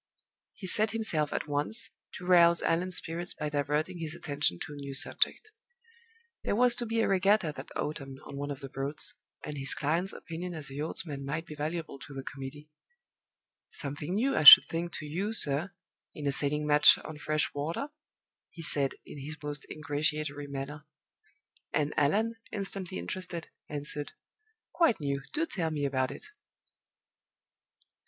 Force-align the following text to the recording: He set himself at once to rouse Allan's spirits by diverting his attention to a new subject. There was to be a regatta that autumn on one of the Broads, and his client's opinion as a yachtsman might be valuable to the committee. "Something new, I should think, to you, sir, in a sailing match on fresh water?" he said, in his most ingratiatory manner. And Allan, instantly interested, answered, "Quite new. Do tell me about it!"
He 0.55 0.65
set 0.65 0.93
himself 0.93 1.31
at 1.31 1.47
once 1.47 1.91
to 2.13 2.25
rouse 2.25 2.63
Allan's 2.63 2.95
spirits 2.95 3.35
by 3.35 3.49
diverting 3.49 3.99
his 3.99 4.15
attention 4.15 4.57
to 4.61 4.73
a 4.73 4.75
new 4.75 4.95
subject. 4.95 5.51
There 6.43 6.55
was 6.55 6.73
to 6.77 6.87
be 6.87 7.01
a 7.01 7.07
regatta 7.07 7.53
that 7.55 7.69
autumn 7.75 8.15
on 8.25 8.35
one 8.35 8.49
of 8.49 8.61
the 8.61 8.69
Broads, 8.69 9.13
and 9.45 9.59
his 9.59 9.75
client's 9.75 10.11
opinion 10.11 10.55
as 10.55 10.71
a 10.71 10.73
yachtsman 10.73 11.23
might 11.23 11.45
be 11.45 11.53
valuable 11.53 11.99
to 11.99 12.15
the 12.15 12.23
committee. 12.23 12.71
"Something 13.73 14.15
new, 14.15 14.35
I 14.35 14.41
should 14.43 14.65
think, 14.67 14.91
to 14.93 15.05
you, 15.05 15.33
sir, 15.33 15.71
in 16.15 16.25
a 16.25 16.31
sailing 16.31 16.65
match 16.65 16.97
on 17.05 17.19
fresh 17.19 17.53
water?" 17.53 17.89
he 18.49 18.63
said, 18.63 18.95
in 19.05 19.19
his 19.19 19.37
most 19.43 19.67
ingratiatory 19.69 20.47
manner. 20.47 20.85
And 21.73 21.93
Allan, 21.95 22.37
instantly 22.51 22.97
interested, 22.97 23.49
answered, 23.69 24.13
"Quite 24.73 24.99
new. 24.99 25.21
Do 25.31 25.45
tell 25.45 25.69
me 25.69 25.85
about 25.85 26.09
it!" 26.09 26.25